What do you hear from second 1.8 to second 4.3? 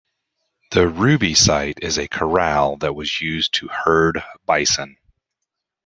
is a corral that was used to herd